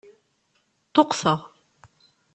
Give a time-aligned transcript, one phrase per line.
[0.87, 1.39] Ṭṭuqteɣ.